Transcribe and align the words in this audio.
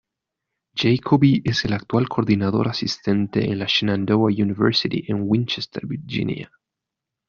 Jacoby 0.75 1.43
es 1.45 1.63
el 1.63 1.73
actual 1.73 2.09
coordinador 2.09 2.67
asistente 2.69 3.45
en 3.51 3.59
la 3.59 3.65
Shenandoah 3.67 4.31
University 4.31 5.03
en 5.07 5.21
Winchester, 5.29 5.85
Virginia. 5.85 6.51